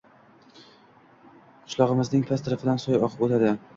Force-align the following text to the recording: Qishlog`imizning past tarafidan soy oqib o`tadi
Qishlog`imizning 0.55 2.25
past 2.31 2.49
tarafidan 2.49 2.83
soy 2.87 2.99
oqib 3.09 3.23
o`tadi 3.29 3.53